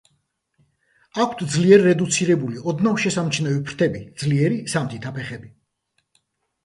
[1.25, 5.53] აქვთ ძლიერ რედუცირებული, ოდნავ შესამჩნევი ფრთები, ძლიერი, სამთითა ფეხები.